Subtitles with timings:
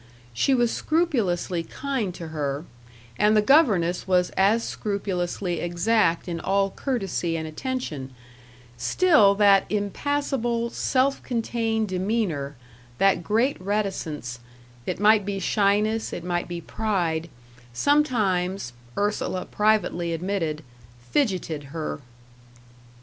[0.33, 2.65] She was scrupulously kind to her;
[3.19, 8.11] and the governess was as scrupulously exact in all courtesy and attention;
[8.77, 12.55] still that impassible, self contained demeanour,
[12.97, 14.39] that great reticence
[14.87, 17.29] it might be shyness, it might be pride
[17.71, 20.63] sometimes, Ursula privately admitted,
[21.11, 21.99] "fidgeted" her.